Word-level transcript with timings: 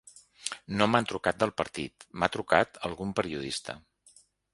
No 0.77 0.85
m’han 0.93 1.07
trucat 1.11 1.37
del 1.43 1.53
partit, 1.61 2.05
m’ha 2.21 2.29
trucat 2.37 2.79
algun 2.89 3.13
periodista. 3.21 3.77